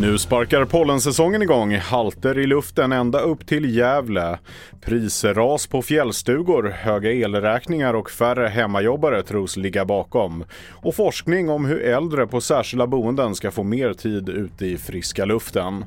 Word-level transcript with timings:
Nu 0.00 0.18
sparkar 0.18 0.64
pollensäsongen 0.64 1.42
igång. 1.42 1.76
Halter 1.76 2.38
i 2.38 2.46
luften 2.46 2.92
ända 2.92 3.20
upp 3.20 3.46
till 3.46 3.76
Gävle. 3.76 4.38
Prisras 4.84 5.66
på 5.66 5.82
fjällstugor, 5.82 6.68
höga 6.68 7.12
elräkningar 7.12 7.94
och 7.94 8.10
färre 8.10 8.48
hemmajobbare 8.48 9.22
tros 9.22 9.56
ligga 9.56 9.84
bakom. 9.84 10.44
Och 10.70 10.94
forskning 10.94 11.50
om 11.50 11.64
hur 11.64 11.82
äldre 11.82 12.26
på 12.26 12.40
särskilda 12.40 12.86
boenden 12.86 13.34
ska 13.34 13.50
få 13.50 13.62
mer 13.62 13.92
tid 13.92 14.28
ute 14.28 14.66
i 14.66 14.78
friska 14.78 15.24
luften. 15.24 15.84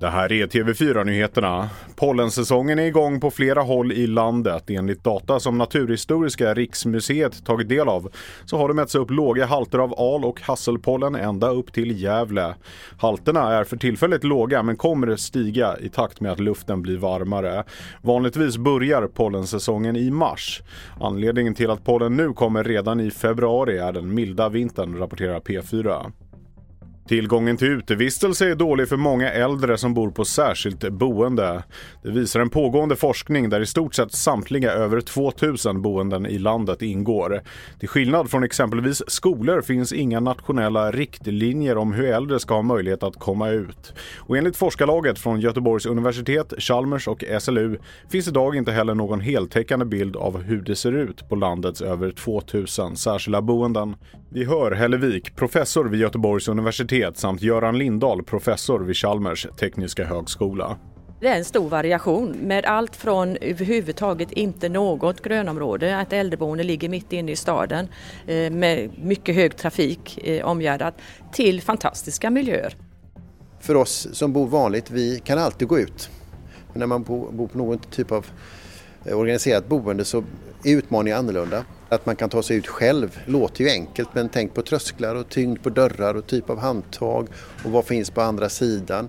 Det 0.00 0.08
här 0.08 0.32
är 0.32 0.46
TV4-nyheterna. 0.46 1.68
Pollensäsongen 1.96 2.78
är 2.78 2.86
igång 2.86 3.20
på 3.20 3.30
flera 3.30 3.62
håll 3.62 3.92
i 3.92 4.06
landet. 4.06 4.70
Enligt 4.70 5.04
data 5.04 5.40
som 5.40 5.58
Naturhistoriska 5.58 6.54
riksmuseet 6.54 7.44
tagit 7.44 7.68
del 7.68 7.88
av 7.88 8.12
så 8.44 8.58
har 8.58 8.68
det 8.68 8.74
mätts 8.74 8.94
upp 8.94 9.10
låga 9.10 9.46
halter 9.46 9.78
av 9.78 9.94
al 9.98 10.24
och 10.24 10.40
hasselpollen 10.40 11.14
ända 11.14 11.50
upp 11.50 11.72
till 11.72 12.02
Gävle. 12.02 12.54
Halterna 12.98 13.52
är 13.52 13.64
för 13.64 13.76
tillfället 13.76 14.24
låga 14.24 14.62
men 14.62 14.76
kommer 14.76 15.16
stiga 15.16 15.78
i 15.78 15.88
takt 15.88 16.20
med 16.20 16.32
att 16.32 16.40
luften 16.40 16.82
blir 16.82 16.98
varmare. 16.98 17.64
Vanligtvis 18.02 18.56
börjar 18.56 19.06
pollensäsongen 19.06 19.96
i 19.96 20.10
mars. 20.10 20.62
Anledningen 21.00 21.54
till 21.54 21.70
att 21.70 21.84
pollen 21.84 22.16
nu 22.16 22.32
kommer 22.32 22.64
redan 22.64 23.00
i 23.00 23.10
februari 23.10 23.78
är 23.78 23.92
den 23.92 24.14
milda 24.14 24.48
vintern, 24.48 24.98
rapporterar 24.98 25.40
P4. 25.40 26.12
Tillgången 27.08 27.56
till 27.56 27.68
utevistelse 27.68 28.50
är 28.50 28.54
dålig 28.54 28.88
för 28.88 28.96
många 28.96 29.32
äldre 29.32 29.78
som 29.78 29.94
bor 29.94 30.10
på 30.10 30.24
särskilt 30.24 30.88
boende. 30.88 31.62
Det 32.02 32.10
visar 32.10 32.40
en 32.40 32.50
pågående 32.50 32.96
forskning 32.96 33.50
där 33.50 33.60
i 33.60 33.66
stort 33.66 33.94
sett 33.94 34.12
samtliga 34.12 34.72
över 34.72 35.00
2000 35.00 35.82
boenden 35.82 36.26
i 36.26 36.38
landet 36.38 36.82
ingår. 36.82 37.42
Till 37.80 37.88
skillnad 37.88 38.30
från 38.30 38.44
exempelvis 38.44 39.02
skolor 39.06 39.60
finns 39.60 39.92
inga 39.92 40.20
nationella 40.20 40.90
riktlinjer 40.90 41.76
om 41.76 41.92
hur 41.92 42.04
äldre 42.04 42.40
ska 42.40 42.54
ha 42.54 42.62
möjlighet 42.62 43.02
att 43.02 43.18
komma 43.18 43.48
ut. 43.48 43.94
Och 44.18 44.36
enligt 44.36 44.56
forskarlaget 44.56 45.18
från 45.18 45.40
Göteborgs 45.40 45.86
universitet, 45.86 46.54
Chalmers 46.58 47.08
och 47.08 47.24
SLU 47.40 47.78
finns 48.10 48.28
idag 48.28 48.56
inte 48.56 48.72
heller 48.72 48.94
någon 48.94 49.20
heltäckande 49.20 49.84
bild 49.84 50.16
av 50.16 50.42
hur 50.42 50.62
det 50.62 50.76
ser 50.76 50.92
ut 50.92 51.28
på 51.28 51.36
landets 51.36 51.80
över 51.80 52.10
2000 52.10 52.96
särskilda 52.96 53.42
boenden. 53.42 53.96
Vi 54.30 54.44
hör 54.44 54.72
Hellevik, 54.72 55.36
professor 55.36 55.84
vid 55.84 56.00
Göteborgs 56.00 56.48
universitet 56.48 56.95
samt 57.14 57.42
Göran 57.42 57.78
Lindahl, 57.78 58.22
professor 58.22 58.80
vid 58.80 58.96
Chalmers 58.96 59.46
tekniska 59.60 60.04
högskola. 60.04 60.76
Det 61.20 61.28
är 61.28 61.36
en 61.36 61.44
stor 61.44 61.68
variation 61.68 62.30
med 62.30 62.64
allt 62.64 62.96
från 62.96 63.36
överhuvudtaget 63.36 64.32
inte 64.32 64.68
något 64.68 65.22
grönområde, 65.22 65.98
att 65.98 66.12
äldreboende 66.12 66.64
ligger 66.64 66.88
mitt 66.88 67.12
inne 67.12 67.32
i 67.32 67.36
staden 67.36 67.88
eh, 68.26 68.50
med 68.50 68.90
mycket 69.02 69.34
hög 69.34 69.56
trafik 69.56 70.18
eh, 70.24 70.46
omgärdat, 70.46 70.94
till 71.32 71.60
fantastiska 71.60 72.30
miljöer. 72.30 72.76
För 73.60 73.74
oss 73.74 74.08
som 74.12 74.32
bor 74.32 74.46
vanligt, 74.46 74.90
vi 74.90 75.20
kan 75.24 75.38
alltid 75.38 75.68
gå 75.68 75.78
ut. 75.78 76.10
Men 76.72 76.80
när 76.80 76.86
man 76.86 77.02
bor 77.02 77.48
på 77.48 77.58
någon 77.58 77.78
typ 77.78 78.12
av 78.12 78.26
Eh, 79.08 79.18
organiserat 79.18 79.68
boende 79.68 80.04
så 80.04 80.24
är 80.64 80.76
utmaningen 80.76 81.18
annorlunda. 81.18 81.64
Att 81.88 82.06
man 82.06 82.16
kan 82.16 82.28
ta 82.28 82.42
sig 82.42 82.56
ut 82.56 82.66
själv 82.66 83.18
låter 83.26 83.64
ju 83.64 83.70
enkelt 83.70 84.08
men 84.14 84.28
tänk 84.28 84.54
på 84.54 84.62
trösklar 84.62 85.14
och 85.14 85.28
tyngd 85.28 85.62
på 85.62 85.70
dörrar 85.70 86.14
och 86.14 86.26
typ 86.26 86.50
av 86.50 86.58
handtag 86.58 87.28
och 87.64 87.70
vad 87.70 87.84
finns 87.84 88.10
på 88.10 88.20
andra 88.20 88.48
sidan. 88.48 89.08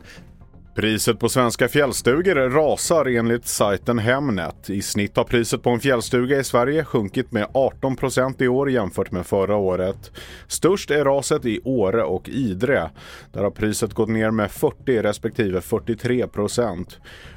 Priset 0.78 1.20
på 1.20 1.30
svenska 1.30 1.68
fjällstugor 1.68 2.36
rasar 2.36 3.06
enligt 3.06 3.48
sajten 3.48 4.00
Hemnet. 4.00 4.70
I 4.70 4.82
snitt 4.82 5.18
har 5.18 5.24
priset 5.24 5.64
på 5.64 5.70
en 5.70 5.80
fjällstuga 5.80 6.40
i 6.40 6.44
Sverige 6.44 6.84
sjunkit 6.84 7.32
med 7.32 7.46
18% 7.46 8.44
i 8.44 8.48
år 8.48 8.72
jämfört 8.72 9.12
med 9.12 9.26
förra 9.26 9.56
året. 9.56 10.12
Störst 10.48 10.92
är 10.92 11.06
raset 11.06 11.46
i 11.46 11.60
Åre 11.64 12.04
och 12.04 12.30
Idre. 12.30 12.90
Där 13.34 13.44
har 13.44 13.52
priset 13.52 13.94
gått 13.94 14.10
ner 14.10 14.32
med 14.32 14.52
40 14.52 15.02
respektive 15.02 15.60
43%. 15.60 16.86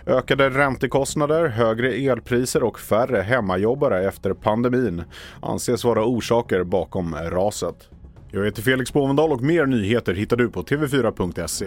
Ökade 0.06 0.50
räntekostnader, 0.50 1.48
högre 1.48 1.92
elpriser 1.92 2.62
och 2.62 2.80
färre 2.80 3.22
hemmajobbare 3.22 4.08
efter 4.08 4.32
pandemin 4.32 5.02
anses 5.42 5.84
vara 5.84 6.04
orsaker 6.04 6.64
bakom 6.64 7.14
raset. 7.14 7.88
Jag 8.32 8.44
heter 8.44 8.62
Felix 8.62 8.92
Bovendal 8.92 9.32
och 9.32 9.42
mer 9.42 9.66
nyheter 9.66 10.14
hittar 10.14 10.36
du 10.36 10.50
på 10.50 10.62
tv4.se. 10.62 11.66